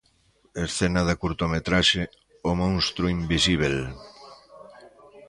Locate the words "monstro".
2.61-3.03